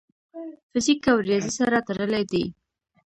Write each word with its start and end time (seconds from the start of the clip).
فزیک 0.71 1.01
او 1.11 1.17
ریاضي 1.27 1.51
سره 1.59 1.77
تړلي 1.87 2.23
دي. 2.31 2.43